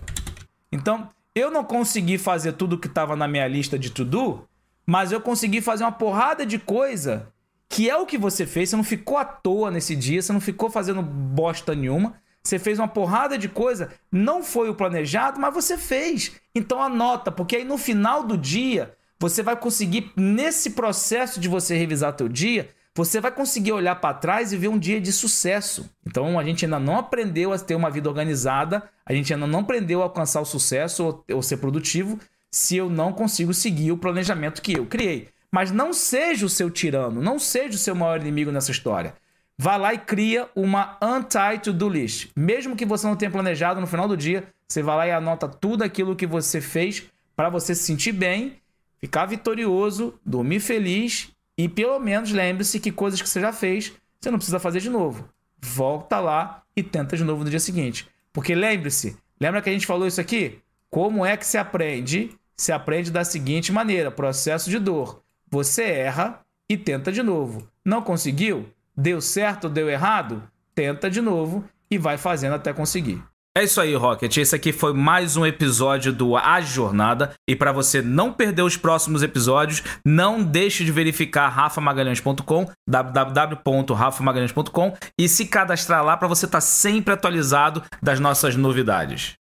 Então, 0.71 1.09
eu 1.35 1.51
não 1.51 1.65
consegui 1.65 2.17
fazer 2.17 2.53
tudo 2.53 2.77
que 2.77 2.87
estava 2.87 3.17
na 3.17 3.27
minha 3.27 3.45
lista 3.49 3.77
de 3.77 3.89
to-do, 3.89 4.47
mas 4.85 5.11
eu 5.11 5.19
consegui 5.19 5.59
fazer 5.59 5.83
uma 5.83 5.91
porrada 5.91 6.45
de 6.45 6.57
coisa 6.57 7.33
que 7.67 7.89
é 7.89 7.97
o 7.97 8.05
que 8.05 8.17
você 8.17 8.45
fez. 8.45 8.69
Você 8.69 8.77
não 8.77 8.83
ficou 8.85 9.17
à 9.17 9.25
toa 9.25 9.69
nesse 9.69 9.93
dia, 9.93 10.21
você 10.21 10.31
não 10.31 10.39
ficou 10.39 10.69
fazendo 10.69 11.01
bosta 11.01 11.75
nenhuma. 11.75 12.13
Você 12.41 12.57
fez 12.57 12.79
uma 12.79 12.87
porrada 12.87 13.37
de 13.37 13.49
coisa, 13.49 13.91
não 14.09 14.41
foi 14.41 14.69
o 14.69 14.73
planejado, 14.73 15.37
mas 15.37 15.53
você 15.53 15.77
fez. 15.77 16.31
Então 16.55 16.81
anota, 16.81 17.29
porque 17.29 17.57
aí 17.57 17.65
no 17.65 17.77
final 17.77 18.23
do 18.23 18.37
dia, 18.37 18.95
você 19.19 19.41
vai 19.41 19.55
conseguir, 19.55 20.11
nesse 20.15 20.71
processo 20.71 21.39
de 21.39 21.47
você 21.47 21.75
revisar 21.75 22.13
teu 22.13 22.27
dia, 22.29 22.69
você 22.95 23.21
vai 23.21 23.31
conseguir 23.31 23.73
olhar 23.73 23.95
para 23.95 24.15
trás 24.15 24.51
e 24.51 24.57
ver 24.57 24.69
um 24.69 24.79
dia 24.79 24.99
de 24.99 25.11
sucesso. 25.11 25.89
Então 26.05 26.39
a 26.39 26.43
gente 26.43 26.65
ainda 26.65 26.79
não 26.79 26.97
aprendeu 26.97 27.53
a 27.53 27.59
ter 27.59 27.75
uma 27.75 27.91
vida 27.91 28.09
organizada, 28.09 28.83
a 29.05 29.13
gente 29.13 29.31
ainda 29.31 29.45
não 29.45 29.59
aprendeu 29.59 30.01
a 30.01 30.05
alcançar 30.05 30.41
o 30.41 30.45
sucesso 30.45 31.05
ou, 31.05 31.25
ou 31.35 31.43
ser 31.43 31.57
produtivo 31.57 32.19
se 32.51 32.75
eu 32.75 32.89
não 32.89 33.13
consigo 33.13 33.53
seguir 33.53 33.91
o 33.91 33.97
planejamento 33.97 34.61
que 34.61 34.73
eu 34.73 34.85
criei. 34.85 35.29
Mas 35.51 35.71
não 35.71 35.93
seja 35.93 36.45
o 36.45 36.49
seu 36.49 36.69
tirano, 36.69 37.21
não 37.21 37.37
seja 37.37 37.75
o 37.75 37.79
seu 37.79 37.95
maior 37.95 38.19
inimigo 38.19 38.51
nessa 38.51 38.71
história. 38.71 39.13
Vá 39.59 39.75
lá 39.75 39.93
e 39.93 39.97
cria 39.97 40.49
uma 40.55 40.97
anti-to-do 41.01 41.89
list. 41.89 42.29
Mesmo 42.35 42.75
que 42.75 42.85
você 42.85 43.07
não 43.07 43.15
tenha 43.15 43.31
planejado 43.31 43.79
no 43.79 43.87
final 43.87 44.07
do 44.07 44.17
dia, 44.17 44.43
você 44.67 44.83
vai 44.83 44.97
lá 44.97 45.07
e 45.07 45.11
anota 45.11 45.47
tudo 45.47 45.83
aquilo 45.83 46.15
que 46.15 46.27
você 46.27 46.61
fez 46.61 47.03
para 47.35 47.49
você 47.49 47.73
se 47.73 47.83
sentir 47.83 48.11
bem, 48.11 48.57
ficar 48.99 49.25
vitorioso, 49.25 50.19
dormir 50.25 50.59
feliz 50.59 51.31
e 51.57 51.67
pelo 51.67 51.99
menos 51.99 52.31
lembre-se 52.31 52.79
que 52.79 52.91
coisas 52.91 53.21
que 53.21 53.29
você 53.29 53.41
já 53.41 53.51
fez, 53.51 53.93
você 54.19 54.29
não 54.29 54.37
precisa 54.37 54.59
fazer 54.59 54.79
de 54.79 54.89
novo. 54.89 55.27
Volta 55.59 56.19
lá 56.19 56.63
e 56.75 56.83
tenta 56.83 57.17
de 57.17 57.23
novo 57.23 57.43
no 57.43 57.49
dia 57.49 57.59
seguinte. 57.59 58.07
Porque 58.31 58.53
lembre-se, 58.53 59.17
lembra 59.39 59.61
que 59.61 59.69
a 59.69 59.73
gente 59.73 59.87
falou 59.87 60.07
isso 60.07 60.21
aqui? 60.21 60.59
Como 60.89 61.25
é 61.25 61.35
que 61.35 61.45
se 61.45 61.57
aprende? 61.57 62.37
Se 62.55 62.71
aprende 62.71 63.11
da 63.11 63.23
seguinte 63.23 63.71
maneira: 63.71 64.11
processo 64.11 64.69
de 64.69 64.79
dor. 64.79 65.21
Você 65.49 65.83
erra 65.83 66.41
e 66.69 66.77
tenta 66.77 67.11
de 67.11 67.23
novo. 67.23 67.67
Não 67.83 68.01
conseguiu? 68.01 68.67
Deu 68.95 69.21
certo 69.21 69.65
ou 69.65 69.69
deu 69.69 69.89
errado? 69.89 70.43
Tenta 70.75 71.09
de 71.09 71.21
novo 71.21 71.63
e 71.89 71.97
vai 71.97 72.17
fazendo 72.17 72.53
até 72.53 72.73
conseguir. 72.73 73.23
É 73.57 73.63
isso 73.63 73.81
aí, 73.81 73.95
Rocket. 73.95 74.37
Esse 74.37 74.55
aqui 74.55 74.71
foi 74.71 74.93
mais 74.93 75.35
um 75.35 75.43
episódio 75.43 76.13
do 76.13 76.37
A 76.37 76.61
Jornada. 76.61 77.33
E 77.49 77.55
para 77.55 77.71
você 77.71 78.03
não 78.03 78.31
perder 78.31 78.61
os 78.61 78.77
próximos 78.77 79.23
episódios, 79.23 79.81
não 80.05 80.43
deixe 80.43 80.85
de 80.85 80.91
verificar 80.91 81.49
rafamagalhães.com, 81.49 82.69
www.rafamagalhães.com 82.87 84.95
e 85.19 85.27
se 85.27 85.47
cadastrar 85.47 86.05
lá 86.05 86.15
para 86.15 86.27
você 86.27 86.45
estar 86.45 86.57
tá 86.57 86.61
sempre 86.61 87.15
atualizado 87.15 87.81
das 87.99 88.19
nossas 88.19 88.55
novidades. 88.55 89.33